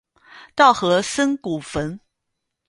[0.55, 1.99] 稻荷森古坟。